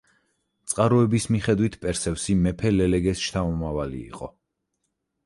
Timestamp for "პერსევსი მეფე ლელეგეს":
1.83-3.21